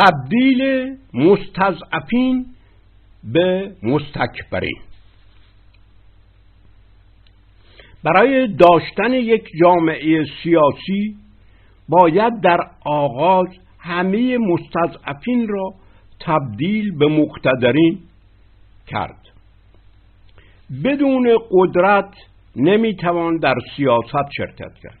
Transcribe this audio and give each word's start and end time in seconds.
تبدیل 0.00 0.96
مستضعفین 1.14 2.46
به 3.24 3.72
مستکبرین. 3.82 4.78
برای 8.04 8.48
داشتن 8.48 9.12
یک 9.12 9.48
جامعه 9.60 10.24
سیاسی 10.42 11.16
باید 11.88 12.40
در 12.40 12.58
آغاز 12.84 13.46
همه 13.78 14.38
مستضعفین 14.38 15.48
را 15.48 15.74
تبدیل 16.20 16.98
به 16.98 17.06
مقتدرین 17.06 17.98
کرد. 18.86 19.20
بدون 20.84 21.38
قدرت 21.50 22.14
نمی‌توان 22.56 23.36
در 23.36 23.54
سیاست 23.76 24.30
شرکت 24.36 24.74
کرد. 24.82 24.98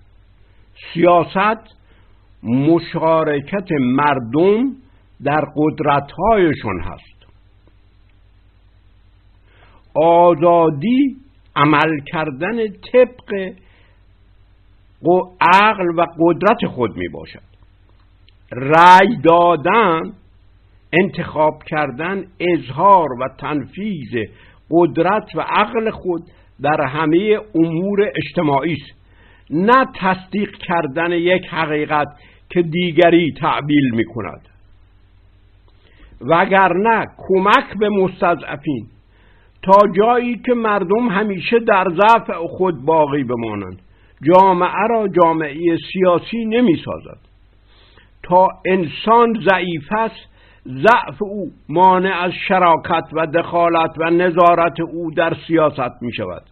سیاست 0.94 1.76
مشارکت 2.42 3.72
مردم 3.72 4.76
در 5.24 5.44
قدرتهایشون 5.56 6.80
هست. 6.80 7.20
آزادی 9.94 11.16
عمل 11.56 12.00
کردن 12.12 12.68
طبق 12.68 13.52
عقل 15.40 15.98
و 15.98 16.06
قدرت 16.18 16.66
خود 16.66 16.96
می 16.96 17.08
باشد 17.08 17.50
رأی 18.52 19.16
دادن 19.24 20.12
انتخاب 20.92 21.62
کردن 21.66 22.24
اظهار 22.40 23.12
و 23.12 23.28
تنفیذ 23.38 24.28
قدرت 24.70 25.34
و 25.34 25.40
عقل 25.40 25.90
خود 25.90 26.22
در 26.62 26.80
همه 26.80 27.38
امور 27.54 28.12
اجتماعی 28.16 28.72
است. 28.72 29.00
نه 29.50 29.86
تصدیق 30.00 30.50
کردن 30.52 31.12
یک 31.12 31.46
حقیقت 31.50 32.08
که 32.50 32.62
دیگری 32.62 33.32
تعبیل 33.40 33.94
می 33.94 34.04
کند 34.04 34.49
وگرنه 36.20 37.06
کمک 37.18 37.78
به 37.78 37.88
مستضعفین 37.88 38.86
تا 39.62 39.78
جایی 39.96 40.36
که 40.46 40.54
مردم 40.54 41.08
همیشه 41.08 41.58
در 41.58 41.86
ضعف 41.88 42.30
خود 42.30 42.84
باقی 42.84 43.24
بمانند. 43.24 43.82
جامعه 44.22 44.86
را 44.90 45.08
جامعه 45.08 45.76
سیاسی 45.92 46.44
نمی 46.44 46.76
سازد. 46.84 47.18
تا 48.22 48.48
انسان 48.66 49.40
ضعیف 49.50 49.92
است 49.92 50.30
ضعف 50.66 51.22
او 51.22 51.50
مانع 51.68 52.22
از 52.22 52.32
شراکت 52.48 53.04
و 53.12 53.26
دخالت 53.26 53.90
و 53.98 54.10
نظارت 54.10 54.80
او 54.80 55.10
در 55.10 55.36
سیاست 55.46 56.02
می 56.02 56.12
شود. 56.12 56.42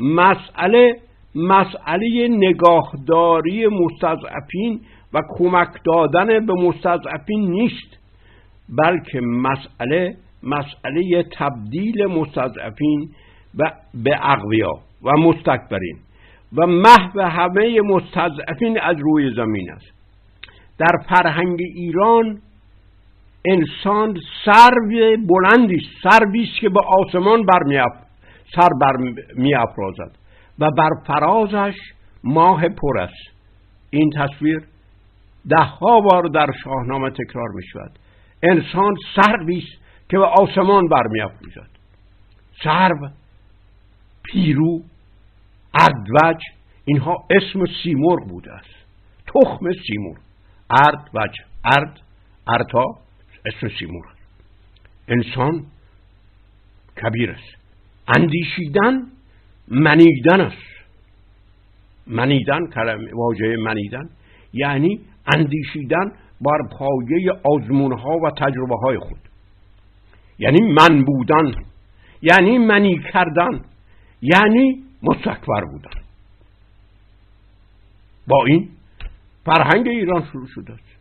مسئله 0.00 0.96
مسئله 1.34 2.28
نگاهداری 2.28 3.66
مستضعفین 3.66 4.80
و 5.14 5.18
کمک 5.38 5.68
دادن 5.84 6.46
به 6.46 6.52
مستضعفین 6.52 7.50
نیست. 7.50 7.98
بلکه 8.68 9.20
مسئله 9.20 10.16
مسئله 10.42 11.24
تبدیل 11.38 12.06
مستضعفین 12.06 13.10
و 13.58 13.72
به 13.94 14.18
اقویا 14.22 14.72
و 15.02 15.10
مستکبرین. 15.18 15.98
و 16.56 16.66
محو 16.66 17.20
همه 17.20 17.80
مستضعفین 17.80 18.80
از 18.80 18.96
روی 18.98 19.34
زمین 19.36 19.72
است. 19.72 19.92
در 20.78 20.98
فرهنگ 21.08 21.60
ایران 21.60 22.38
انسان 23.44 24.16
سرو 24.44 25.16
بلندی 25.28 25.78
سروی 26.02 26.42
است 26.42 26.60
که 26.60 26.68
به 26.68 26.80
آسمان 27.04 27.42
برمیاف 27.42 27.92
سر 28.56 28.68
برمیافرازد 28.80 30.18
و 30.58 30.70
بر 30.70 30.90
فرازش 31.06 31.74
ماه 32.24 32.68
پر 32.68 32.98
است. 32.98 33.38
این 33.90 34.10
تصویر 34.10 34.62
ده 35.48 35.62
ها 35.62 36.00
بار 36.00 36.22
در 36.22 36.46
شاهنامه 36.64 37.10
تکرار 37.10 37.48
می 37.54 37.62
شود 37.72 37.98
انسان 38.42 38.94
سروی 39.16 39.58
است 39.58 39.82
که 40.08 40.18
به 40.18 40.24
آسمان 40.24 40.88
برمیافروزد 40.88 41.68
سرو 42.64 43.08
پیرو 44.24 44.82
اردوج 45.74 46.42
اینها 46.84 47.26
اسم 47.30 47.64
سیمرغ 47.82 48.28
بوده 48.28 48.52
است. 48.52 48.74
تخم 49.26 49.72
سیمرغ. 49.86 50.18
ارد 50.70 51.10
وج 51.14 51.36
ارد 51.64 52.00
ارتا 52.48 52.84
اسم 53.46 53.68
سیمرغ. 53.78 54.04
انسان 55.08 55.66
کبیر 57.02 57.30
است. 57.30 57.58
اندیشیدن 58.16 59.02
منیدن 59.68 60.40
است. 60.40 60.68
منیدن 62.06 62.66
کلمه 62.66 63.10
واژه 63.14 63.56
منیدن. 63.56 64.10
یعنی 64.52 65.00
اندیشیدن 65.34 66.12
بر 66.40 66.58
پایه 66.78 67.32
آزمون 67.44 67.98
ها 67.98 68.18
و 68.18 68.30
تجربه 68.30 68.76
های 68.76 68.98
خود. 68.98 69.18
یعنی 70.38 70.72
من 70.72 71.04
بودن 71.04 71.52
یعنی 72.22 72.58
منی 72.58 73.00
کردن 73.12 73.60
یعنی 74.22 74.82
مستکبر 75.02 75.64
بودن. 75.64 76.00
با 78.28 78.44
این 78.46 78.68
فرهنگ 79.44 79.88
ایران 79.88 80.24
شروع 80.32 80.46
شده. 80.46 80.72
است 80.72 80.98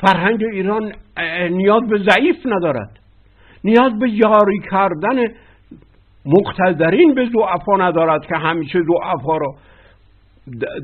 فرهنگ 0.00 0.44
ایران 0.52 0.92
نیاز 1.50 1.82
به 1.82 1.98
ضعیف 1.98 2.36
ندارد. 2.46 2.98
نیاز 3.64 3.98
به 3.98 4.10
یاری 4.10 4.60
کردن 4.70 5.34
مقتدرین 6.26 7.14
به 7.14 7.30
زعفا 7.34 7.76
ندارد 7.76 8.26
که 8.26 8.36
همیشه 8.36 8.78
زعفا 8.82 9.36
را 9.36 9.54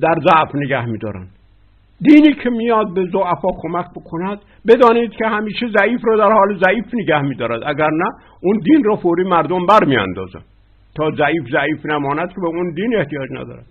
در 0.02 0.14
ضعف 0.20 0.54
نگه 0.54 0.84
میدارند. 0.84 1.30
دینی 2.04 2.34
که 2.42 2.50
میاد 2.50 2.94
به 2.94 3.04
ضعفا 3.04 3.48
کمک 3.62 3.86
بکند 3.96 4.38
بدانید 4.68 5.10
که 5.10 5.26
همیشه 5.26 5.66
ضعیف 5.78 6.00
را 6.04 6.16
در 6.16 6.32
حال 6.32 6.58
ضعیف 6.64 6.84
نگه 6.94 7.22
میدارد. 7.22 7.62
اگر 7.66 7.90
نه 7.90 8.10
اون 8.42 8.58
دین 8.58 8.84
را 8.84 8.96
فوری 8.96 9.24
مردم 9.24 9.66
بر 9.66 9.84
میاندازند 9.84 10.44
تا 10.96 11.10
ضعیف 11.10 11.42
ضعیف 11.52 11.86
نماند 11.86 12.28
که 12.28 12.40
به 12.40 12.46
اون 12.46 12.74
دین 12.74 12.96
احتیاج 12.96 13.30
ندارد. 13.30 13.66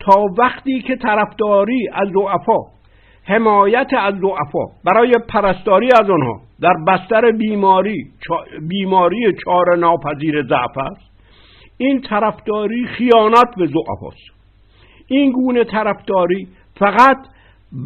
تا 0.00 0.24
وقتی 0.38 0.82
که 0.82 0.96
طرفداری 0.96 1.88
از 1.92 2.08
ضعفا 2.08 2.58
حمایت 3.24 3.90
از 3.98 4.14
ضعفا 4.14 4.64
برای 4.84 5.12
پرستاری 5.28 5.88
از 5.92 6.10
آنها 6.10 6.40
در 6.60 6.74
بستر 6.88 7.30
بیماری 7.30 8.04
بیماری 8.68 9.32
چار 9.44 9.76
ناپذیر 9.78 10.42
ضعف 10.42 10.78
است 10.78 11.12
این 11.76 12.00
طرفداری 12.00 12.86
خیانت 12.86 13.54
به 13.56 13.66
ضعفاست. 13.66 14.42
این 15.06 15.32
گونه 15.32 15.64
طرفداری 15.64 16.48
فقط 16.82 17.16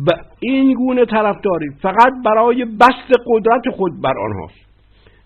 ب... 0.07 0.11
این 0.41 0.75
گونه 0.75 1.05
طرفداری 1.05 1.67
فقط 1.83 2.13
برای 2.25 2.65
بست 2.65 3.21
قدرت 3.27 3.77
خود 3.77 4.01
بر 4.03 4.19
آنهاست. 4.19 4.67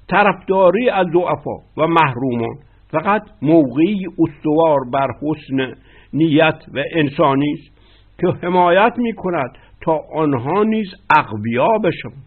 طرفداری 0.09 0.91
از 0.91 1.07
ضعفا 1.07 1.57
و 1.77 1.87
محرومان 1.87 2.57
فقط 2.91 3.23
موقعی 3.43 4.07
استوار 4.19 4.79
بر 4.93 5.09
حسن 5.23 5.75
نیت 6.13 6.59
و 6.75 6.83
انسانی 6.93 7.53
است 7.53 7.81
که 8.21 8.47
حمایت 8.47 8.93
می 8.97 9.13
کند 9.13 9.51
تا 9.81 10.01
آنها 10.15 10.63
نیز 10.63 10.87
اقویا 11.19 11.79
بشوند 11.79 12.25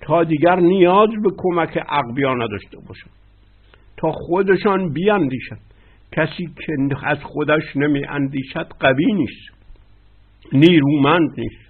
تا 0.00 0.24
دیگر 0.24 0.56
نیاز 0.56 1.08
به 1.22 1.30
کمک 1.36 1.78
اقویا 1.88 2.34
نداشته 2.34 2.78
باشند. 2.88 3.12
تا 3.96 4.12
خودشان 4.12 4.92
بیاندیشند. 4.92 5.60
کسی 6.12 6.46
که 6.66 6.72
از 7.06 7.18
خودش 7.22 7.76
نمی 7.76 8.04
اندیشد 8.06 8.66
قوی 8.80 9.12
نیست. 9.12 9.57
نیرومند 10.52 11.40
نیست 11.40 11.68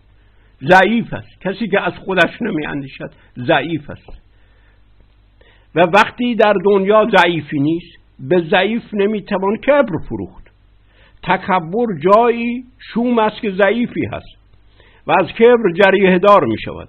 ضعیف 0.62 1.14
است. 1.14 1.40
کسی 1.40 1.68
که 1.68 1.80
از 1.80 1.92
خودش 1.92 2.42
نمی 2.42 2.66
اندیشد 2.66 3.10
ضعیف 3.38 3.90
است. 3.90 4.22
و 5.74 5.80
وقتی 5.80 6.34
در 6.34 6.54
دنیا 6.64 7.08
ضعیفی 7.16 7.60
نیست 7.60 7.98
به 8.20 8.40
ضعیف 8.50 8.82
نمی‌توان 8.92 9.56
کبر 9.56 9.92
فروخت. 10.08 10.48
تکبر 11.22 11.86
جایی 12.00 12.64
شوم 12.92 13.18
است 13.18 13.40
که 13.40 13.50
ضعیفی 13.50 14.06
هست 14.12 14.38
و 15.06 15.12
از 15.20 15.26
کبر 15.26 15.72
جریه 15.72 16.18
دار 16.18 16.44
می 16.44 16.56
شود 16.64 16.88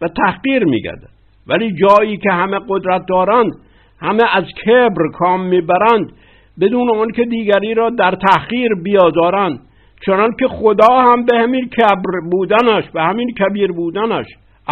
و 0.00 0.08
تحقیر 0.08 0.64
می 0.64 0.82
گردد 0.82 1.10
ولی 1.46 1.72
جایی 1.72 2.16
که 2.16 2.32
همه 2.32 2.60
قدرت 2.68 3.02
دارند 3.08 3.52
همه 4.00 4.22
از 4.32 4.44
کبر 4.44 5.08
کام 5.18 5.46
می‌برند 5.46 6.12
بدون 6.60 6.90
آن 6.90 7.10
که 7.10 7.24
دیگری 7.24 7.74
را 7.74 7.90
در 7.90 8.10
تحقیر 8.10 8.74
بیازارند 8.84 9.60
چنان 10.06 10.36
که 10.40 10.48
خدا 10.48 11.00
هم 11.00 11.24
به 11.24 11.38
همین 11.38 11.68
کبر 11.68 12.20
بودنش 12.30 12.90
به 12.90 13.02
همین 13.02 13.34
کبیر 13.34 13.72
بودنش 13.72 14.26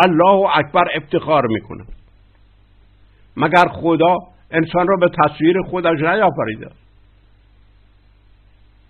الله 0.05 0.59
اکبر 0.59 0.85
افتخار 0.95 1.47
می‌کنه. 1.47 1.85
مگر 3.37 3.65
خدا 3.69 4.17
انسان 4.51 4.89
را 4.89 4.97
به 4.97 5.11
تصویر 5.25 5.63
خودش 5.63 6.01
نیافریده؟ 6.01 6.71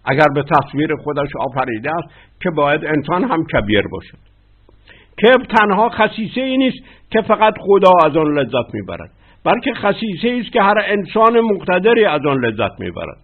اگر 0.04 0.26
به 0.34 0.42
تصویر 0.42 0.96
خودش 0.96 1.28
آفریده 1.40 1.90
است 1.94 2.08
که 2.42 2.50
باید 2.50 2.84
انسان 2.84 3.24
هم 3.24 3.46
کبیر 3.46 3.88
باشد. 3.88 4.18
کبر 5.22 5.44
تنها 5.44 5.88
خصیصه 5.88 6.40
ای 6.40 6.56
نیست 6.56 6.78
که 7.10 7.22
فقط 7.22 7.54
خدا 7.60 7.90
از 8.06 8.16
آن 8.16 8.38
لذت 8.38 8.74
می‌برد 8.74 9.10
بلکه 9.44 9.74
خصیصه 9.74 10.40
است 10.40 10.52
که 10.52 10.62
هر 10.62 10.82
انسان 10.86 11.40
مقتدری 11.40 12.04
از 12.04 12.20
آن 12.26 12.44
لذت 12.44 12.80
می‌برد. 12.80 13.16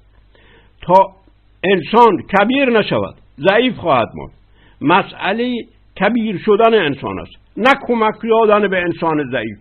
تا 0.82 0.94
انسان 1.64 2.23
کبیر 2.23 2.79
نشود 2.79 3.14
ضعیف 3.49 3.76
خواهد 3.76 4.09
ماند. 4.14 4.32
مسئله 4.81 5.55
کبیر 6.00 6.38
شدن 6.44 6.75
انسان 6.75 7.20
است 7.20 7.32
نه 7.56 7.70
کمک 7.87 8.23
دادن 8.23 8.69
به 8.69 8.79
انسان 8.79 9.31
ضعیف. 9.32 9.59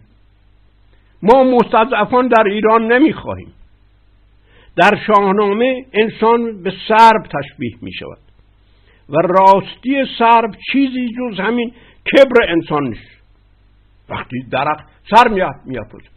ما 1.23 1.43
مستضعفان 1.43 2.27
در 2.27 2.43
ایران 2.43 2.91
نمی‌خواهیم. 2.91 3.53
در 4.75 4.99
شاهنامه 5.07 5.85
انسان 5.93 6.63
به 6.63 6.73
سرب 6.87 7.23
تشبیه 7.23 7.75
می 7.81 7.93
شود 7.93 8.17
و 9.09 9.15
راستی 9.15 10.05
سرب 10.19 10.51
چیزی 10.71 11.07
جز 11.07 11.39
همین 11.39 11.73
کبر 12.11 12.49
انسان 12.49 12.83
نیست. 12.83 13.11
وقتی 14.09 14.43
درخت 14.51 14.85
سر 15.09 15.27
میافت 15.65 16.11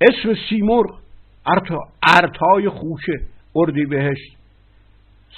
اسم 0.00 0.34
سیمرغ 0.48 0.98
ارتا 1.46 1.78
ارتای 2.08 2.68
خوشه 2.68 3.20
اردی 3.56 3.86
بهشت 3.86 4.41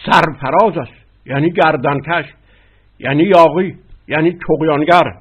سرفراز 0.06 0.79
است. 0.79 1.05
یعنی 1.26 1.50
گردنکش 1.50 2.25
یعنی 2.99 3.23
یاقی 3.23 3.79
یعنی 4.08 4.38
تقیانگر 4.49 5.14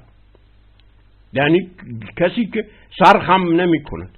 یعنی 1.33 1.71
کسی 2.17 2.45
که 2.45 2.65
سر 2.99 3.19
خم 3.19 3.61
نمی 3.61 3.83
کند 3.83 4.17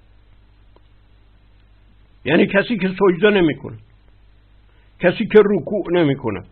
یعنی 2.26 2.48
کسی 2.48 2.78
که 2.78 2.88
سجده 2.88 3.30
نمی 3.30 3.56
کند 3.56 3.80
کسی 5.00 5.26
که 5.26 5.40
رکوع 5.46 5.92
نمی 5.94 6.16
کند 6.16 6.48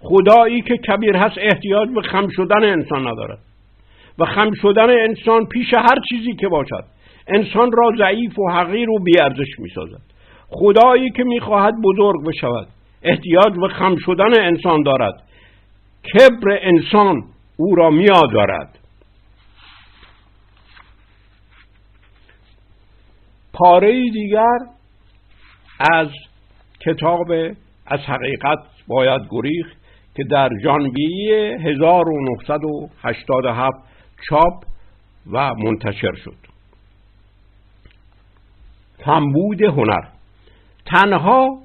خدایی 0.00 0.62
که 0.62 0.76
کبیر 0.76 1.16
هست 1.16 1.38
احتیاج 1.38 1.88
به 1.88 2.02
خم 2.02 2.28
شدن 2.28 2.64
انسان 2.64 3.08
ندارد. 3.08 3.38
و 4.18 4.24
خم 4.24 4.50
شدن 4.62 4.90
انسان 4.90 5.46
پیش 5.46 5.74
هر 5.74 5.98
چیزی 6.08 6.34
که 6.34 6.48
باشد. 6.48 6.84
انسان 7.26 7.70
را 7.72 7.92
ضعیف 7.98 8.38
و 8.38 8.50
حقیر 8.50 8.90
و 8.90 8.98
بیارزش 8.98 9.58
می 9.58 9.68
سازد 9.74 10.00
خدایی 10.50 11.10
که 11.10 11.24
می‌خواهد 11.24 11.74
بزرگ 11.84 12.26
بشود. 12.26 12.68
احتیاج 13.02 13.52
به 13.60 13.68
خم 13.68 13.96
شدن 13.96 14.40
انسان 14.40 14.82
دارد. 14.82 15.22
کبر 16.14 16.58
انسان 16.62 17.22
او 17.56 17.74
را 17.74 17.90
میآزارد. 17.90 18.78
پاره 23.52 24.10
دیگر 24.10 24.58
از 25.90 26.08
کتاب 26.80 27.30
از 27.86 28.00
حقیقت 28.00 28.58
باید 28.88 29.22
گریخ 29.30 29.66
که 30.16 30.24
در 30.24 30.50
ژانویه 30.62 31.58
1987 31.60 33.78
چاپ 34.28 34.64
و 35.32 35.54
منتشر 35.54 36.14
شد. 36.24 36.36
کمبود 39.04 39.62
هنر 39.62 40.15
تنها 40.86 41.62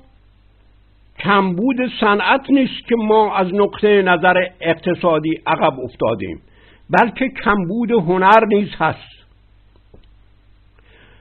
کمبود 1.19 1.77
صنعت 1.99 2.49
نیست 2.49 2.87
که 2.87 2.95
ما 2.95 3.35
از 3.35 3.53
نقطه 3.53 4.01
نظر 4.01 4.45
اقتصادی 4.61 5.41
عقب 5.47 5.79
افتادیم 5.79 6.41
بلکه 6.89 7.29
کمبود 7.43 7.91
هنر 7.91 8.45
نیز 8.45 8.69
هست. 8.79 9.11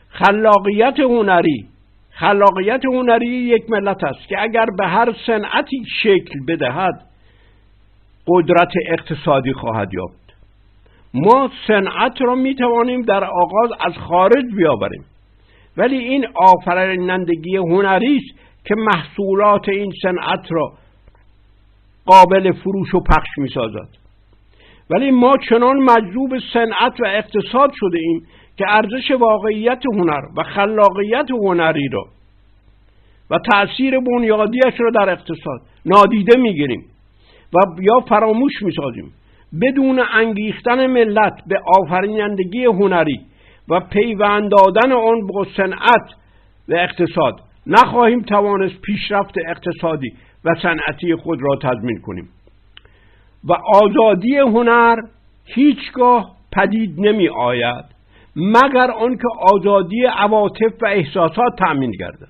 خلاقیت 0.08 1.00
هنری 1.00 1.66
خلاقیت 2.10 2.84
هنری 2.84 3.26
یک 3.26 3.70
ملت 3.70 4.04
است 4.04 4.28
که 4.28 4.42
اگر 4.42 4.66
به 4.78 4.86
هر 4.86 5.14
صنعتی 5.26 5.84
شکل 6.02 6.40
بدهد 6.48 7.02
قدرت 8.28 8.72
اقتصادی 8.88 9.52
خواهد 9.52 9.94
یافت. 9.94 10.34
ما 11.14 11.50
صنعت 11.66 12.22
را 12.22 12.34
می 12.34 12.54
توانیم 12.54 13.02
در 13.02 13.24
آغاز 13.24 13.70
از 13.86 13.92
خارج 13.98 14.44
بیاوریم. 14.56 15.04
ولی 15.76 15.98
این 15.98 16.26
آفرینندگی 16.34 17.56
هنری 17.56 18.16
است 18.16 18.40
که 18.64 18.74
محصولات 18.74 19.68
این 19.68 19.92
صنعت 20.02 20.46
را 20.50 20.72
قابل 22.06 22.52
فروش 22.52 22.94
و 22.94 23.00
پخش 23.00 23.28
می 23.38 23.48
سازد. 23.48 23.88
ولی 24.90 25.10
ما 25.10 25.32
چنان 25.48 25.76
مجذوب 25.76 26.38
صنعت 26.52 27.00
و 27.00 27.06
اقتصاد 27.06 27.70
شده 27.74 27.98
ایم 27.98 28.26
که 28.56 28.64
ارزش 28.68 29.10
واقعیت 29.10 29.82
هنر 29.94 30.20
و 30.36 30.42
خلاقیت 30.42 31.30
هنری 31.30 31.88
را 31.92 32.04
و 33.30 33.38
تأثیر 33.52 34.00
بنیادیش 34.00 34.74
را 34.78 34.90
در 34.90 35.10
اقتصاد 35.10 35.60
نادیده 35.86 36.38
می‌گیریم 36.38 36.84
و 37.54 37.82
یا 37.82 38.00
فراموش 38.08 38.62
می‌سازیم 38.62 39.12
بدون 39.62 40.02
انگیختن 40.12 40.86
ملت 40.86 41.34
به 41.46 41.60
آفرینندگی 41.78 42.64
هنری 42.64 43.20
و 43.70 43.80
پیوند 43.80 44.50
دادن 44.50 44.92
آن 44.92 45.26
با 45.26 45.46
صنعت 45.56 46.14
و 46.68 46.74
اقتصاد. 46.74 47.40
نخواهیم 47.66 48.20
توانست 48.20 48.80
پیشرفت 48.82 49.34
اقتصادی 49.48 50.12
و 50.44 50.54
صنعتی 50.62 51.14
خود 51.14 51.42
را 51.42 51.56
تضمین 51.62 52.00
کنیم. 52.00 52.28
و 53.44 53.52
آزادی 53.74 54.36
هنر 54.36 54.96
هیچگاه 55.44 56.30
پدید 56.52 56.94
نمی 56.98 57.28
آید 57.28 57.84
مگر 58.36 58.90
آنکه 58.90 59.28
آزادی 59.54 60.04
عواطف 60.04 60.82
و 60.82 60.86
احساسات 60.86 61.56
تأمین 61.58 61.90
گردد. 61.90 62.28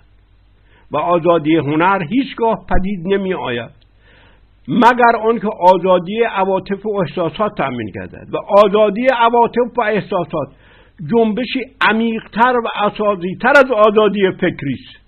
و 0.93 0.99
آزادی 0.99 1.57
هنر 1.57 2.03
هیچگاه 2.09 2.67
پدید 2.69 3.07
نمی 3.07 3.35
آید 3.35 3.71
مگر 4.69 5.17
آنکه 5.29 5.49
آزادی 5.61 6.23
عواطف 6.23 6.87
و 6.87 6.97
احساسات 7.01 7.55
تأمین 7.57 7.91
گردد. 7.95 8.29
و 8.33 8.37
آزادی 8.67 9.07
عواطف 9.19 9.79
و 9.79 9.83
احساسات 9.83 10.49
جنبشی 11.07 11.61
عمیقتر 11.81 12.55
و 12.65 12.69
اساسیتر 12.85 13.53
از 13.57 13.71
آزادی 13.71 14.31
فکری 14.31 14.75
است. 14.75 15.01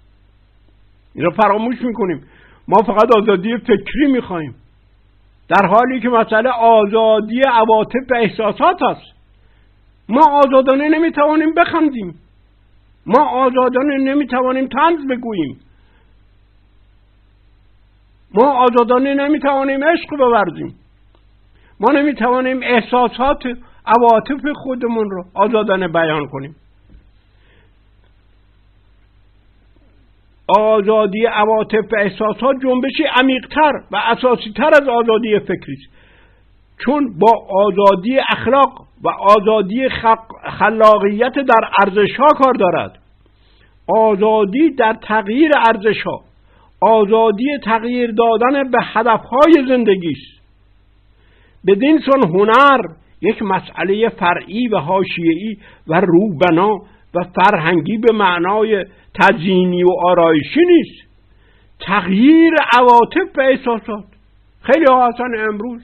این 1.14 1.24
را 1.24 1.30
فراموش 1.30 1.82
می‌کنیم. 1.82 2.24
ما 2.68 2.82
فقط 2.82 3.16
آزادی 3.16 3.56
فکری 3.56 4.12
می‌خواهیم. 4.12 4.54
در 5.48 5.66
حالی 5.66 6.00
که 6.00 6.08
مسئله 6.08 6.50
آزادی 6.50 7.40
عواطف 7.40 8.10
و 8.10 8.14
احساسات 8.14 8.82
است. 8.82 9.12
ما 10.08 10.20
آزادانه 10.30 10.88
نمی‌توانیم 10.88 11.54
بخندیم. 11.54 12.14
ما 13.06 13.24
آزادانه 13.28 13.98
نمی‌توانیم 13.98 14.68
تنز 14.68 15.06
بگوییم. 15.10 15.60
ما 18.34 18.52
آزادانه 18.52 19.14
نمی‌توانیم 19.14 19.84
عشق 19.84 20.16
بورزیم 20.18 20.74
ما 21.80 21.92
نمی‌توانیم 21.92 22.60
احساسات 22.62 23.42
عواطف 23.86 24.52
خودمون 24.54 25.10
رو 25.10 25.24
آزادانه 25.34 25.88
بیان 25.88 26.26
کنیم. 26.26 26.56
آزادی 30.58 31.26
عواطف 31.26 31.92
و 31.92 31.96
احساسات 31.96 32.56
جنبشی 32.62 33.04
عمیقتر 33.20 33.72
و 33.90 33.96
اساسیتر 33.96 34.70
از 34.82 34.88
آزادی 34.88 35.38
فکری 35.38 35.72
است. 35.72 35.92
چون 36.84 37.18
با 37.18 37.46
آزادی 37.50 38.18
اخلاق 38.28 38.86
و 39.02 39.08
آزادی 39.08 39.88
خلاقیت 40.58 41.34
در 41.34 41.68
ارزش 41.82 42.16
ها 42.18 42.26
کار 42.26 42.54
دارد. 42.54 42.98
آزادی 43.88 44.70
در 44.70 44.96
تغییر 45.02 45.50
ارزش 45.66 46.02
ها 46.02 46.20
آزادی 46.80 47.58
تغییر 47.64 48.10
دادن 48.10 48.70
به 48.70 48.78
هدف 48.82 49.20
های 49.20 49.66
زندگی 49.68 50.10
است. 50.10 50.42
بدین 51.66 52.00
سن 52.00 52.28
هنر 52.28 52.80
یک 53.22 53.42
مسئله 53.42 54.08
فرعی 54.08 54.68
و 54.68 54.78
حاشیه‌ای 54.78 55.56
و 55.88 56.00
روبنا 56.00 56.74
و 57.14 57.24
فرهنگی 57.34 57.98
به 57.98 58.12
معنای 58.12 58.84
تزیینی 59.14 59.84
و 59.84 59.90
آرایشی 60.04 60.60
نیست. 60.66 61.12
تغییر 61.80 62.52
عواطف 62.72 63.38
و 63.38 63.40
احساسات. 63.40 64.04
خیلی 64.62 64.84
ها 64.84 65.10
امروز 65.38 65.82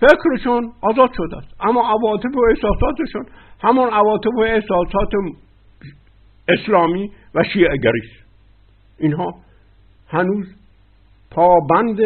فکرشون 0.00 0.72
آزاد 0.80 1.10
شده 1.16 1.36
است. 1.36 1.48
اما 1.60 1.88
عواطف 1.88 2.36
و 2.36 2.40
احساساتشون 2.50 3.26
همان 3.62 3.90
عواطف 3.90 4.34
و 4.36 4.40
احساسات 4.40 5.10
اسلامی 6.48 7.10
و 7.34 7.44
شیعه 7.52 7.78
اینها 8.98 9.34
هنوز 10.08 10.46
پابند 11.30 11.96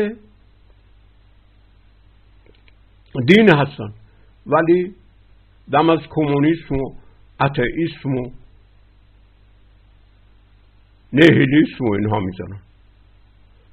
دین 3.26 3.54
هستن 3.54 3.92
ولی 4.46 4.94
دم 5.72 5.90
از 5.90 6.00
کمونیسم 6.10 6.74
و 6.74 6.94
اتئیسم 7.40 8.14
و 8.14 8.30
نهیلیسم 11.12 11.84
و 11.84 11.92
اینها 11.92 12.20
می‌زنن. 12.20 12.58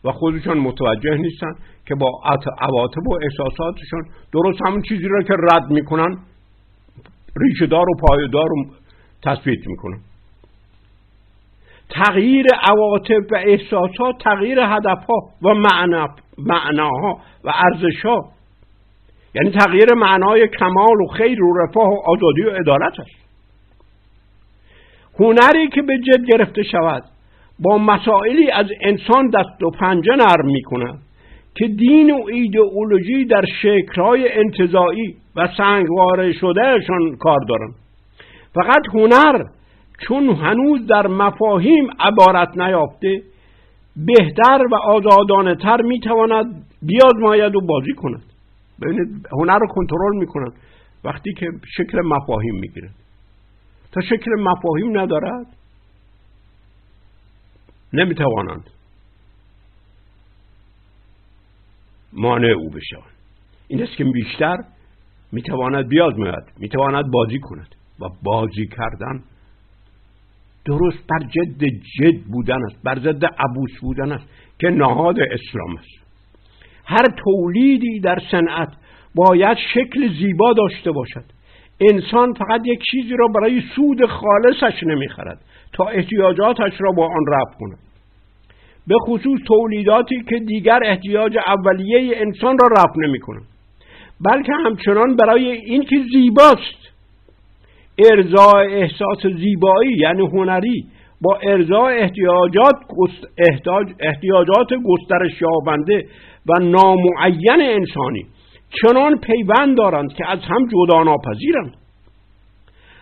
و 0.04 0.12
خودشان 0.12 0.58
متوجه 0.58 1.16
نیستن 1.16 1.54
که 1.86 1.96
با 1.96 2.22
عواطف 2.60 3.08
و 3.08 3.14
احساساتشون 3.24 4.04
درست 4.34 4.60
همون 4.66 4.82
چیزی 4.82 5.08
را 5.08 5.24
که 5.24 5.34
رد 5.34 5.70
می‌کنن 5.70 6.18
ریشهدار 7.38 7.90
و 7.90 7.96
پایدار 8.08 8.48
رو 8.50 8.66
تثبیت 9.24 9.68
می‌کنن. 9.68 10.00
تغییر 11.90 12.46
عواطف 12.70 13.32
و 13.32 13.36
احساسات 13.36 14.16
تغییر 14.24 14.60
هدفها 14.60 15.30
و 15.42 15.54
معنا 15.54 16.08
معناها 16.38 17.20
و 17.44 17.54
ارزشها 17.56 18.32
یعنی 19.36 19.52
تغییر 19.52 19.94
معنای 19.94 20.48
کمال 20.48 21.02
و 21.02 21.08
خیر 21.08 21.44
و 21.44 21.58
رفاه 21.58 21.90
و 21.90 21.98
آزادی 22.06 22.42
و 22.42 22.50
عدالت 22.50 23.00
است. 23.00 23.30
هنری 25.20 25.68
که 25.68 25.82
به 25.82 25.98
جد 25.98 26.26
گرفته 26.26 26.64
شود 26.64 27.04
با 27.60 27.78
مسائلی 27.78 28.52
از 28.52 28.66
انسان 28.82 29.30
دست 29.30 29.64
و 29.64 29.70
پنجه 29.70 30.16
نرم 30.16 30.46
می 30.46 30.62
کند 30.62 31.00
که 31.56 31.68
دین 31.68 32.12
و 32.12 32.26
ایدئولوژی 32.28 33.26
در 33.26 33.46
شکلهای 33.62 34.34
انتظایی 34.34 35.16
و 35.36 35.48
سنگواره 35.58 36.34
شدهشان 36.34 37.16
کار 37.20 37.40
دارند. 37.50 37.76
فقط 38.56 38.82
هنر 38.94 39.44
چون 40.08 40.30
هنوز 40.30 40.88
در 40.88 41.08
مفاهیم 41.08 41.88
عبارت 42.00 42.58
نیافته 42.58 43.22
بهتر 43.96 44.68
و 44.72 44.76
آزادانه 44.76 45.56
تر 45.56 45.82
می‌تواند 45.82 46.46
بیازماید 46.82 47.56
و 47.56 47.62
بازی 47.62 47.94
کند. 47.94 48.29
ببینید 48.82 49.28
هنر 49.32 49.60
رو 49.60 49.68
کنترل 49.68 50.18
می‌کنند 50.18 50.54
وقتی 51.04 51.34
که 51.34 51.48
شکل 51.78 52.02
مفاهیم 52.02 52.56
می‌گیرد 52.56 52.96
تا 53.92 54.02
شکل 54.02 54.32
مفاهیم 54.40 55.00
ندارد 55.00 55.46
نمی‌توانند 57.94 58.70
مانع 62.14 62.48
او 62.48 62.70
بشوند. 62.70 63.14
این 63.68 63.84
است 63.84 63.98
که 63.98 64.04
بیشتر 64.04 64.58
می‌تواند 65.32 65.88
بیازماید 65.88 66.44
می‌تواند 66.58 67.12
بازی 67.12 67.40
کند 67.40 67.76
و 68.00 68.06
بازی 68.24 68.68
کردن 68.68 69.24
درست 70.66 71.08
بر 71.08 71.20
جد 71.20 71.64
جد 72.00 72.24
بودن 72.32 72.66
است 72.66 72.84
بر 72.84 73.00
ضد 73.00 73.26
عبوس 73.26 73.80
بودن 73.82 74.12
است 74.12 74.26
که 74.60 74.70
نهاد 74.70 75.16
اسلام 75.20 75.78
است. 75.78 75.99
هر 76.90 77.06
تولیدی 77.24 78.00
در 78.00 78.20
صنعت 78.32 78.70
باید 79.16 79.58
شکل 79.74 80.14
زیبا 80.20 80.54
داشته 80.54 80.92
باشد. 80.92 81.24
انسان 81.92 82.34
فقط 82.34 82.62
یک 82.66 82.80
چیزی 82.92 83.16
را 83.20 83.28
برای 83.28 83.62
سود 83.76 84.06
خالصش 84.06 84.84
نمی‌خرد 84.84 85.40
تا 85.74 85.86
احتیاجاتش 85.86 86.74
را 86.80 86.92
با 86.92 87.06
آن 87.06 87.26
رفع 87.28 87.60
کند. 87.60 87.78
به 88.88 88.96
خصوص 89.08 89.40
تولیداتی 89.48 90.24
که 90.30 90.40
دیگر 90.40 90.80
احتیاج 90.86 91.38
اولیه 91.48 92.18
انسان 92.18 92.58
را 92.62 92.68
رفع 92.72 93.08
نمی 93.08 93.20
کنند 93.20 93.48
بلکه 94.26 94.52
همچنان 94.66 95.16
برای 95.16 95.52
اینکه 95.52 95.96
زیباست. 96.14 96.80
ارزای 98.12 98.74
احساس 98.74 99.26
زیبایی 99.38 99.98
یعنی 99.98 100.22
هنری 100.22 100.86
با 101.22 101.40
ارزای 101.44 101.98
احتیاجات 101.98 102.76
احتیاجات 104.00 104.74
گسترش 104.86 105.42
یابنده 105.42 106.06
و 106.48 106.54
نامعین 106.64 107.62
انسانی 107.62 108.26
چنان 108.82 109.20
پیوند 109.20 109.78
دارند 109.78 110.14
که 110.14 110.32
از 110.32 110.40
هم 110.40 110.68
جدا 110.68 111.04
ناپذیرند. 111.04 111.74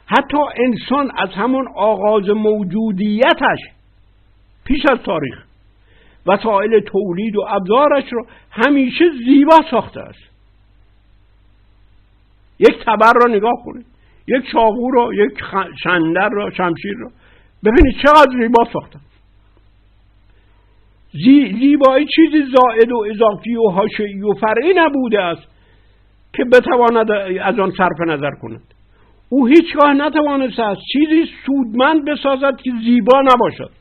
حتی 0.05 0.37
انسان 0.65 1.11
از 1.17 1.29
همون 1.29 1.67
آغاز 1.75 2.29
موجودیتش 2.29 3.59
پیش 4.65 4.81
از 4.91 4.99
تاریخ 4.99 5.43
وسایل 6.25 6.79
تولید 6.79 7.35
و 7.35 7.45
ابزارش 7.49 8.03
را 8.11 8.25
همیشه 8.51 9.05
زیبا 9.25 9.59
ساخته 9.71 9.99
است. 9.99 10.37
یک 12.59 12.85
تبر 12.85 13.13
را 13.13 13.35
نگاه 13.35 13.63
کنید 13.65 13.85
یک 14.27 14.51
چاقو 14.51 14.91
را 14.91 15.09
یک 15.13 15.43
شندر 15.83 16.29
را 16.29 16.49
شمشیر 16.49 16.93
را 16.97 17.11
ببینید 17.63 17.95
چقدر 18.03 18.31
زیبا 18.41 18.63
ساختن 18.73 18.99
زیبایی 21.59 22.05
چیزی 22.15 22.43
زائد 22.43 22.91
و 22.91 23.05
اضافی 23.09 23.55
و 23.55 23.69
حاشعی 23.69 24.21
و 24.21 24.33
فرعی 24.33 24.73
نبوده 24.75 25.21
است 25.21 25.47
که 26.33 26.43
بتواند 26.43 27.11
از 27.41 27.59
آن 27.59 27.71
صرف 27.77 28.01
نظر 28.07 28.31
کند. 28.41 28.61
او 29.29 29.47
هیچگاه 29.47 29.93
نتوانسته 29.93 30.63
است 30.63 30.81
چیزی 30.93 31.31
سودمند 31.45 32.05
بسازد 32.05 32.57
که 32.63 32.71
زیبا 32.83 33.21
نباشد. 33.21 33.71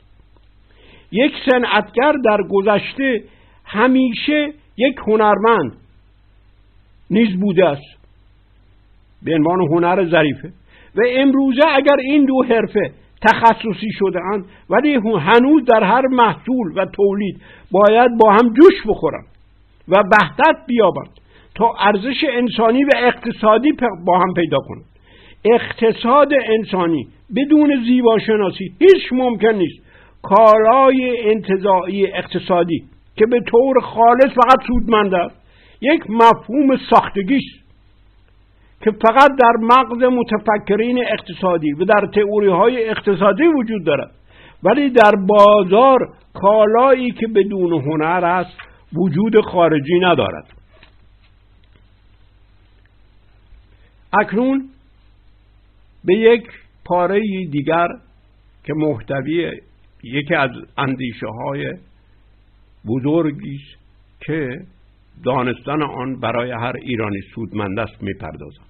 یک 1.11 1.33
صنعتگر 1.51 2.13
در 2.25 2.37
گذشته 2.49 3.23
همیشه 3.65 4.53
یک 4.77 4.95
هنرمند 5.07 5.71
نیز 7.09 7.39
بوده 7.39 7.65
است. 7.65 7.97
به 9.23 9.33
عنوان 9.35 9.59
هنر 9.59 10.05
ظریفه. 10.05 10.51
و 10.95 11.01
امروزه 11.09 11.63
اگر 11.75 11.95
این 12.03 12.25
دو 12.25 12.43
حرفه 12.43 12.91
تخصصی 13.21 13.91
شده 13.99 14.19
اند 14.33 14.45
ولی 14.69 14.93
هنوز 15.19 15.65
در 15.65 15.83
هر 15.83 16.07
محصول 16.07 16.71
و 16.75 16.85
تولید 16.85 17.41
باید 17.71 18.17
با 18.19 18.31
هم 18.31 18.53
جوش 18.53 18.87
بخورند 18.87 19.25
و 19.87 19.95
وحدت 19.95 20.57
بیابند 20.67 21.09
تا 21.55 21.73
ارزش 21.79 22.25
انسانی 22.29 22.83
و 22.83 22.89
اقتصادی 22.97 23.71
با 24.05 24.19
هم 24.19 24.33
پیدا 24.33 24.59
کنند 24.59 24.85
اقتصاد 25.45 26.33
انسانی 26.45 27.07
بدون 27.35 27.83
زیباشناسی 27.85 28.71
هیچ 28.79 29.03
ممکن 29.11 29.53
نیست. 29.53 29.87
کالای 30.23 31.31
انتظاعی 31.31 32.07
اقتصادی 32.13 32.83
که 33.15 33.25
به 33.25 33.39
طور 33.47 33.79
خالص 33.79 34.33
فقط 34.35 34.59
سودمند 34.67 35.13
است 35.13 35.35
یک 35.81 36.01
مفهوم 36.09 36.77
ساختگی 36.89 37.35
است 37.37 37.66
که 38.81 38.91
فقط 38.91 39.31
در 39.39 39.53
مغز 39.61 40.03
متفکرین 40.03 41.05
اقتصادی 41.11 41.73
و 41.73 41.85
در 41.85 42.07
تئوری 42.15 42.47
های 42.47 42.89
اقتصادی 42.89 43.47
وجود 43.47 43.85
دارد. 43.85 44.11
ولی 44.63 44.89
در 44.89 45.11
بازار 45.15 46.13
کالایی 46.33 47.11
که 47.11 47.27
بدون 47.27 47.73
هنر 47.73 48.25
است 48.25 48.57
وجود 48.93 49.41
خارجی 49.41 49.99
ندارد. 49.99 50.45
اکنون 54.13 54.69
به 56.05 56.13
یک 56.13 56.43
پاره 56.85 57.21
دیگر 57.51 57.87
که 58.63 58.73
محتوی 58.73 59.61
یکی 60.03 60.35
از 60.35 60.51
اندیشه 60.77 61.27
های 61.27 61.73
بزرگی 62.87 63.55
است 63.55 63.81
که 64.21 64.61
دانستن 65.23 65.81
آن 65.81 66.19
برای 66.19 66.51
هر 66.51 66.73
ایرانی 66.81 67.19
سودمند 67.35 67.79
است 67.79 68.03
می‌پردازم. 68.03 68.63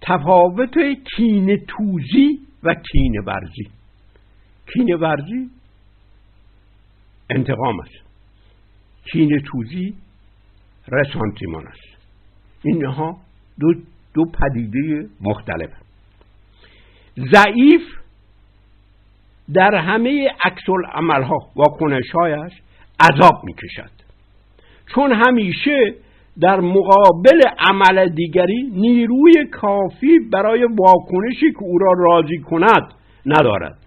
تفاوت 0.00 0.74
کین 1.16 1.56
توزی 1.56 2.38
و 2.62 2.74
کین 2.92 3.20
ورزی. 3.26 3.70
کین 4.74 4.94
ورزی 4.94 5.50
انتقام 7.30 7.80
است. 7.80 8.06
کین 9.12 9.42
توزی 9.52 9.94
رسانتیمان 10.88 11.66
است. 11.66 12.06
اینها 12.64 13.16
دو, 13.60 13.74
دو 14.14 14.24
پدیده 14.24 15.08
مختلف. 15.20 15.70
ضعیف 17.16 17.82
در 19.54 19.74
همه 19.74 20.28
عکس 20.44 20.62
عملها 20.92 21.38
کنشهایش 21.78 22.52
عذاب 23.00 23.44
می‌کشد. 23.44 23.90
چون 24.94 25.12
همیشه 25.12 25.94
در 26.40 26.60
مقابل 26.60 27.42
عمل 27.58 28.08
دیگری 28.08 28.62
نیروی 28.72 29.46
کافی 29.52 30.18
برای 30.32 30.64
واکنشی 30.64 31.52
که 31.52 31.62
او 31.62 31.78
را 31.78 31.92
راضی 31.98 32.38
کند 32.38 32.82
ندارد. 33.26 33.78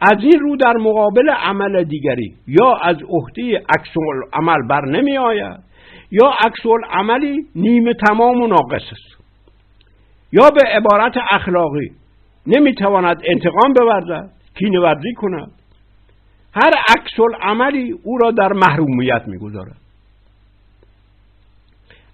از 0.00 0.16
این 0.22 0.40
رو 0.40 0.56
در 0.56 0.76
مقابل 0.76 1.30
عمل 1.30 1.84
دیگری 1.84 2.34
یا 2.46 2.72
از 2.82 2.96
عهده 3.02 3.58
عکس 3.58 3.94
عمل 4.32 4.68
بر 4.68 4.84
نمی 4.84 5.18
آید 5.18 5.60
یا 6.10 6.28
عکس 6.40 6.66
عملی 6.90 7.46
نیمه 7.54 7.94
تمام 7.94 8.42
و 8.42 8.46
ناقص 8.46 8.82
است. 8.92 9.20
یا 10.32 10.50
به 10.50 10.68
عبارت 10.68 11.14
اخلاقی 11.30 11.90
نمی‌تواند 12.46 13.22
انتقام 13.32 13.72
بورزد 13.72 14.30
کینه 14.58 14.80
ورزی 14.80 15.12
کند. 15.16 15.52
هر 16.54 16.70
عکس 16.88 17.36
عملی 17.42 17.94
او 18.04 18.18
را 18.18 18.30
در 18.30 18.52
محرومیت 18.52 19.22
می‌گذارد 19.26 19.76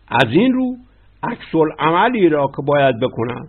از 0.09 0.29
این 0.31 0.53
رو 0.53 0.77
عکس 1.23 1.55
عملی 1.79 2.29
را 2.29 2.47
که 2.57 2.63
باید 2.63 3.01
بکند 3.01 3.49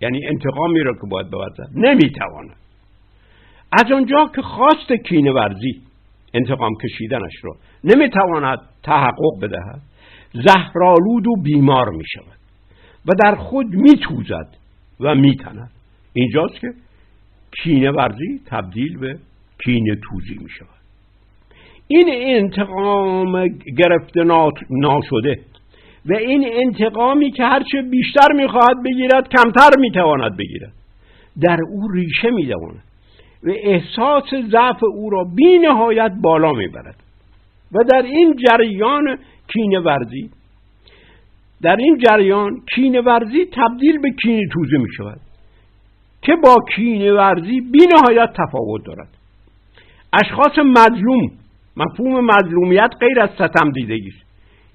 یعنی 0.00 0.26
انتقامی 0.26 0.80
را 0.80 0.92
که 0.92 1.06
باید 1.10 1.30
بورزد 1.30 1.70
نمی‌تواند 1.74 2.56
از 3.72 3.92
آنجا 3.92 4.30
که 4.34 4.42
خواست 4.42 4.92
کینه 4.92 5.32
ورزی 5.32 5.80
انتقام 6.34 6.72
کشیدنش 6.84 7.32
را 7.42 7.56
نمی‌تواند 7.84 8.58
تحقق 8.82 9.40
بدهد 9.42 9.80
زهرالود 10.32 11.26
و 11.26 11.36
بیمار 11.42 11.90
می 11.90 12.04
شود 12.14 12.38
و 13.06 13.12
در 13.24 13.34
خود 13.34 13.66
میتوزد 13.66 14.56
و 15.00 15.14
میتند 15.14 15.70
اینجاست 16.12 16.60
که 16.60 16.68
کینه 17.62 17.90
ورزی 17.90 18.40
تبدیل 18.46 18.98
به 18.98 19.18
کینه 19.64 19.94
توزی 19.94 20.38
می 20.42 20.50
شود 20.50 20.68
این 21.88 22.06
انتقام 22.10 23.48
گرفته 23.78 24.24
ناشده 24.70 25.40
و 26.08 26.14
این 26.14 26.48
انتقامی 26.52 27.30
که 27.30 27.44
هرچه 27.44 27.82
بیشتر 27.82 28.32
می‌خواهد 28.34 28.82
بگیرد 28.84 29.28
کمتر 29.28 29.70
می‌تواند 29.78 30.36
بگیرد. 30.36 30.72
در 31.40 31.58
او 31.70 31.88
ریشه 31.88 32.30
میدواند. 32.30 32.82
و 33.42 33.50
احساس 33.50 34.34
ضعف 34.50 34.84
او 34.94 35.10
را 35.10 35.24
بی 35.36 35.58
نهایت 35.58 36.12
بالا 36.22 36.52
می‌برد. 36.52 36.96
و 37.72 37.84
در 37.84 38.02
این 38.02 38.36
جریان 38.36 39.18
کینه 39.52 39.80
ورزی 39.80 40.30
در 41.62 41.76
این 41.76 41.98
جریان 41.98 42.60
کینه 42.74 43.00
ورزی 43.00 43.46
تبدیل 43.52 43.98
به 43.98 44.10
کینه 44.22 44.42
توزی 44.52 44.78
می 44.78 44.88
شود 44.96 45.20
که 46.22 46.32
با 46.44 46.56
کینه 46.74 47.12
ورزی 47.12 47.60
بی 47.60 47.78
نهایت 47.94 48.32
تفاوت 48.32 48.84
دارد. 48.84 49.08
اشخاص 50.12 50.58
مظلوم 50.58 51.30
مفهوم 51.76 52.24
مظلومیت 52.24 52.90
غیر 53.00 53.20
از 53.20 53.30
ستم 53.30 53.70
دیدگی 53.70 54.12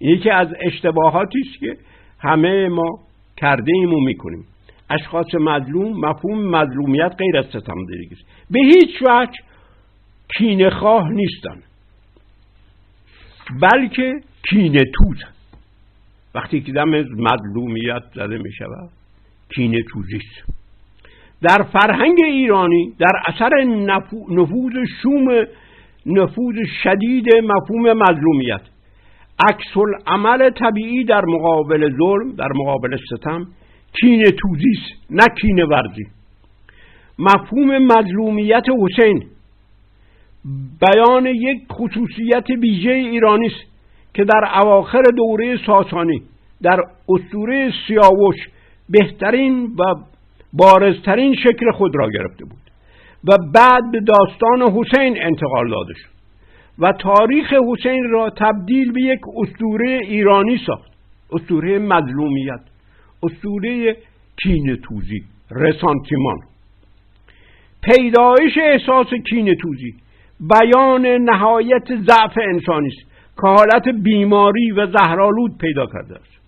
یکی 0.01 0.29
از 0.29 0.47
اشتباهاتی 0.61 1.39
است 1.39 1.59
که 1.59 1.77
همه 2.19 2.69
ما 2.69 2.99
کرده 3.37 3.71
ایم 3.75 3.93
و 3.93 3.99
می‌کنیم. 3.99 4.45
اشخاص 4.89 5.35
مظلوم 5.35 5.99
مفهوم 5.99 6.55
مظلومیت 6.55 7.15
غیر 7.17 7.37
از 7.37 7.45
ستم 7.45 7.85
است. 8.11 8.25
به 8.51 8.59
هیچ 8.59 9.01
وجه 9.01 9.39
کینه 10.37 10.69
خواه 10.69 11.09
نیستن. 11.09 11.61
بلکه 13.61 14.13
کینه 14.49 14.83
توز. 14.83 15.23
وقتی 16.35 16.61
که 16.61 16.71
دم 16.71 16.89
مظلومیت 16.99 18.03
زده 18.15 18.37
می 18.37 18.51
شود 18.53 18.89
کینه 19.55 19.83
توزیست 19.93 20.43
در 21.41 21.63
فرهنگ 21.63 22.17
ایرانی 22.25 22.93
در 22.99 23.11
اثر 23.25 23.63
نفوذ 24.29 24.73
شوم 25.01 25.45
نفوذ 26.05 26.55
شدید 26.83 27.25
مفهوم 27.35 27.93
مظلومیت 27.93 28.61
عکس 29.49 29.77
عمل 30.07 30.49
طبیعی 30.49 31.03
در 31.03 31.25
مقابل 31.25 31.97
ظلم 31.97 32.35
در 32.35 32.49
مقابل 32.55 32.97
ستم 33.09 33.47
کینه 33.99 34.25
توزیست 34.25 35.09
نه 35.09 35.25
کینه 35.41 35.65
ورزی. 35.65 36.05
مفهوم 37.19 37.77
مظلومیت 37.77 38.63
حسین. 38.79 39.23
بیان 40.81 41.25
یک 41.25 41.61
خصوصیت 41.71 42.49
ویژه 42.61 42.91
ایرانی 42.91 43.47
است 43.47 43.71
که 44.13 44.23
در 44.23 44.59
اواخر 44.61 45.01
دوره 45.17 45.57
ساسانی 45.65 46.21
در 46.61 46.83
اسطوره 47.09 47.71
سیاوش 47.87 48.35
بهترین 48.89 49.63
و 49.63 49.95
بارزترین 50.53 51.35
شکل 51.35 51.71
خود 51.71 51.95
را 51.95 52.09
گرفته 52.09 52.45
بود 52.45 52.71
و 53.23 53.37
بعد 53.53 53.91
به 53.91 53.99
داستان 53.99 54.61
حسین 54.61 55.23
انتقال 55.23 55.69
داده 55.69 55.93
شد. 55.93 56.20
و 56.79 56.91
تاریخ 56.91 57.53
حسین 57.53 58.09
را 58.09 58.29
تبدیل 58.29 58.91
به 58.91 59.01
یک 59.01 59.19
اسطوره 59.37 59.99
ایرانی 60.03 60.61
ساخت. 60.67 60.91
اسطوره 61.31 61.79
مظلومیت 61.79 62.61
اسطوره 63.23 63.97
کین 64.43 64.75
توزی 64.75 65.23
رسانتیمان. 65.51 66.37
پیدایش 67.81 68.57
احساس 68.57 69.07
کین 69.29 69.55
توزی 69.55 69.93
بیان 70.39 71.05
نهایت 71.05 71.87
ضعف 71.87 72.37
انسانی 72.37 72.87
است 72.87 73.11
که 73.35 73.47
حالت 73.47 73.87
بیماری 74.03 74.71
و 74.71 74.87
زهرالود 74.87 75.57
پیدا 75.57 75.85
کرده 75.85 76.15
است. 76.15 76.41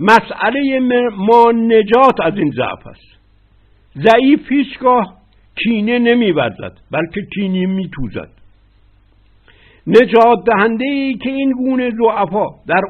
مسئله 0.00 0.78
ما 1.16 1.52
نجات 1.52 2.20
از 2.22 2.36
این 2.36 2.50
ضعف 2.50 2.86
است. 2.86 3.12
ضعیف 3.96 4.52
هیچگاه 4.52 5.16
کینه 5.64 5.98
نمیورزد 5.98 6.72
بلکه 6.90 7.20
کینه 7.34 7.66
میتوزد. 7.66 8.41
نجات 9.86 10.44
دهنده 10.46 10.84
ای 10.84 11.14
که 11.14 11.30
این 11.30 11.52
گونه 11.52 11.90
ضعفا 11.90 12.46
در 12.66 12.80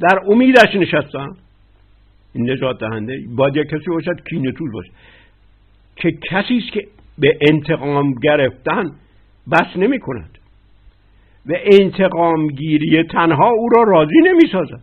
در 0.00 0.20
امیدش 0.28 0.74
نشستن. 0.74 1.28
این 2.34 2.50
نجات 2.50 2.80
دهنده 2.80 3.24
باید 3.36 3.56
یک 3.56 3.66
کسی 3.66 3.90
باشد 3.90 4.28
کینه 4.30 4.52
توز 4.52 4.72
باشه. 4.72 4.90
که 5.96 6.10
کسی 6.30 6.58
است 6.58 6.72
که 6.72 6.86
به 7.18 7.38
انتقام 7.50 8.14
گرفتن 8.22 8.92
بس 9.52 9.76
نمی 9.76 9.98
کند 9.98 10.38
و 11.46 11.52
انتقام 11.72 12.46
گیری 12.46 13.02
تنها 13.02 13.50
او 13.50 13.68
را 13.68 13.82
راضی 13.82 14.20
نمی 14.24 14.48
سازد 14.52 14.80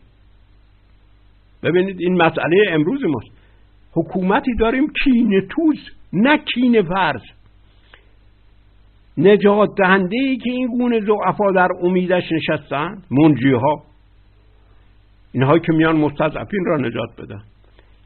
ببینید 1.63 1.99
این 1.99 2.21
مسئله 2.21 2.65
امروز 2.69 3.03
ماست. 3.03 3.31
حکومتی 3.93 4.55
داریم 4.55 4.87
کینه 5.03 5.41
توز 5.41 5.77
نه 6.13 6.37
کینه 6.37 6.81
فرض. 6.81 7.21
نجات 9.17 9.69
دهنده 9.77 10.17
ای 10.21 10.37
که 10.37 10.51
این 10.51 10.67
گونه 10.67 10.99
زعفا 10.99 11.51
در 11.51 11.67
امیدش 11.83 12.23
نشستن؟ 12.31 12.97
منجی 13.11 13.51
ها 13.51 13.83
اینهایی 15.33 15.59
که 15.59 15.73
میان 15.73 15.97
مستضعفین 15.97 16.65
را 16.65 16.77
نجات 16.77 17.09
بدن. 17.17 17.41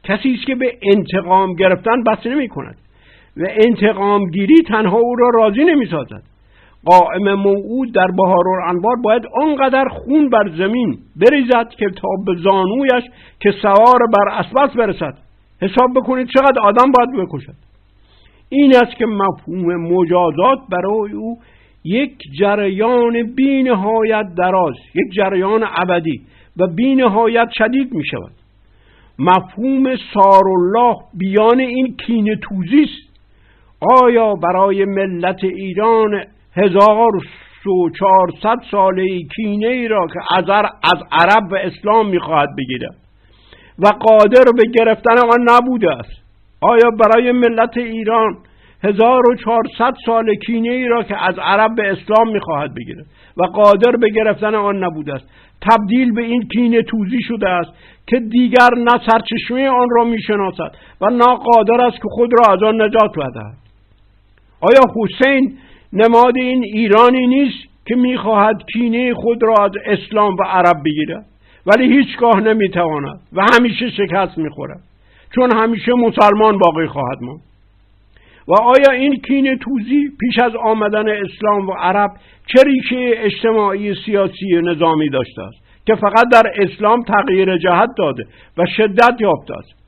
کسی 0.04 0.34
است 0.34 0.46
که 0.46 0.54
به 0.54 0.78
انتقام 0.82 1.54
گرفتن 1.54 2.02
بس 2.02 2.26
نمی 2.26 2.48
کند 2.48 2.76
و 3.36 3.46
انتقام 3.66 4.30
گیری 4.30 4.62
تنها 4.68 4.98
او 4.98 5.16
را 5.16 5.30
راضی 5.34 5.64
نمی 5.64 5.86
سازد 5.86 6.22
قائم 6.84 7.34
موعود 7.34 7.94
در 7.94 8.06
بهار 8.06 8.60
انوار 8.68 8.96
باید 9.04 9.22
آنقدر 9.42 9.88
خون 9.88 10.28
بر 10.28 10.48
زمین 10.58 10.98
بریزد 11.16 11.68
که 11.68 11.86
تا 11.90 12.08
به 12.26 12.34
زانویش 12.42 13.04
که 13.40 13.50
سوار 13.62 13.98
بر 14.12 14.28
اسبس 14.28 14.76
برسد. 14.76 15.14
حساب 15.62 15.90
بکنید 15.96 16.28
چقدر 16.34 16.60
آدم 16.60 16.92
باید 16.92 17.26
بکشد. 17.26 17.54
این 18.48 18.76
است 18.76 18.96
که 18.96 19.06
مفهوم 19.06 19.76
مجازات 19.76 20.58
برای 20.70 21.12
او 21.12 21.38
یک 21.84 22.18
جریان 22.38 23.34
بی 23.34 23.62
نهایت 23.62 24.26
دراز 24.38 24.74
یک 24.94 25.14
جریان 25.16 25.64
ابدی 25.76 26.20
و 26.56 26.66
بی 26.66 26.94
نهایت 26.94 27.48
شدید 27.58 27.94
می 27.94 28.06
شود 28.06 28.32
مفهوم 29.18 29.96
سارالله 30.14 30.96
بیان 31.14 31.60
این 31.60 31.96
کین 31.96 32.34
توزیست 32.34 33.06
آیا 34.02 34.34
برای 34.34 34.84
ملت 34.84 35.44
ایران 35.44 36.24
هزار 36.56 37.16
و 37.66 37.90
چهارصد 37.98 38.62
ساله 38.70 39.22
کینه 39.36 39.68
ای 39.68 39.88
را 39.88 40.06
که 40.06 40.20
از 40.38 40.98
عرب 41.12 41.52
و 41.52 41.54
اسلام 41.54 42.08
می‌خواهد 42.08 42.48
بگیرد 42.58 42.96
و 43.78 43.86
قادر 43.88 44.44
به 44.56 44.62
گرفتن 44.74 45.18
آن 45.18 45.46
نبوده 45.48 45.90
است؟ 45.90 46.25
آیا 46.60 46.90
برای 46.90 47.32
ملت 47.32 47.76
ایران 47.76 48.36
1400 48.84 49.94
سال 50.06 50.34
کینه 50.34 50.72
ای 50.72 50.88
را 50.88 51.02
که 51.02 51.24
از 51.28 51.38
عرب 51.38 51.74
به 51.76 51.90
اسلام 51.90 52.32
می‌خواهد 52.32 52.74
بگیرد 52.74 53.06
و 53.36 53.44
قادر 53.44 53.96
به 53.96 54.08
گرفتن 54.08 54.54
آن 54.54 54.84
نبوده 54.84 55.14
است؟ 55.14 55.24
تبدیل 55.70 56.12
به 56.12 56.22
این 56.22 56.48
کینه 56.48 56.82
توزی 56.82 57.22
شده 57.28 57.48
است 57.48 57.70
که 58.06 58.20
دیگر 58.20 58.68
نه 58.78 59.00
سرچشمه 59.10 59.68
آن 59.68 59.88
را 59.90 60.04
می‌شناسد 60.04 60.72
و 61.00 61.06
نه 61.10 61.36
قادر 61.36 61.84
است 61.84 61.96
که 61.96 62.08
خود 62.10 62.30
را 62.38 62.54
از 62.54 62.62
آن 62.62 62.82
نجات 62.82 63.10
بدهد. 63.16 63.56
آیا 64.60 64.80
حسین 64.96 65.58
نماد 65.92 66.36
این 66.36 66.64
ایرانی 66.64 67.26
نیست 67.26 67.58
که 67.86 67.96
می‌خواهد 67.96 68.62
کینه 68.72 69.14
خود 69.14 69.42
را 69.42 69.54
از 69.64 69.72
اسلام 69.86 70.34
و 70.34 70.42
عرب 70.42 70.76
بگیرد؟ 70.84 71.26
ولی 71.66 71.96
هیچگاه 71.96 72.40
نمی‌تواند 72.40 73.20
و 73.32 73.46
همیشه 73.54 73.90
شکست 73.90 74.38
می‌خورد. 74.38 74.80
چون 75.34 75.52
همیشه 75.56 75.92
مسلمان 75.92 76.58
باقی 76.58 76.86
خواهد 76.86 77.18
ماند. 77.22 77.40
و 78.48 78.52
آیا 78.52 78.90
این 78.90 79.16
کین 79.16 79.58
توزی 79.58 80.10
پیش 80.20 80.38
از 80.38 80.56
آمدن 80.56 81.08
اسلام 81.08 81.68
و 81.68 81.72
عرب 81.72 82.10
چه 82.46 82.62
ریشه 82.62 83.10
اجتماعی 83.16 83.94
سیاسی 84.04 84.60
نظامی 84.62 85.08
داشته 85.08 85.42
است 85.42 85.66
که 85.86 85.94
فقط 85.94 86.24
در 86.32 86.52
اسلام 86.56 87.02
تغییر 87.02 87.58
جهت 87.58 87.90
داده 87.98 88.26
و 88.58 88.66
شدت 88.76 89.20
یافته 89.20 89.54
است؟ 89.58 89.86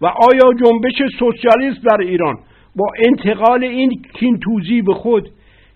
و 0.00 0.06
آیا 0.06 0.52
جنبش 0.64 1.02
سوسیالیسم 1.18 1.80
در 1.84 2.00
ایران 2.00 2.36
با 2.76 2.86
انتقال 3.06 3.64
این 3.64 4.02
کینتوزی 4.14 4.82
به 4.82 4.94
خود 4.94 5.28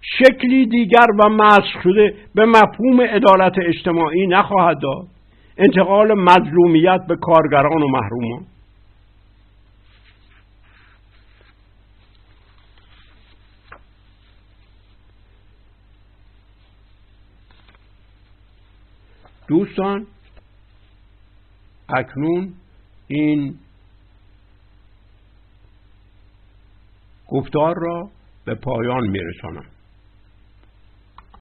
شکلی 0.03 0.67
دیگر 0.67 1.07
و 1.21 1.29
مسخ 1.29 1.83
شده 1.83 2.15
به 2.35 2.47
مفهوم 2.47 3.01
عدالت 3.01 3.53
اجتماعی 3.67 4.27
نخواهد 4.27 4.79
داد؟ 4.83 5.07
انتقال 5.59 6.15
مظلومیت 6.15 7.01
به 7.09 7.17
کارگران 7.17 7.83
و 7.83 7.89
محرومان. 7.89 8.47
دوستان 19.51 20.07
اکنون 21.89 22.55
این 23.07 23.59
گفتار 27.29 27.75
را 27.79 28.11
به 28.45 28.55
پایان 28.55 29.09
میرسانم. 29.09 29.65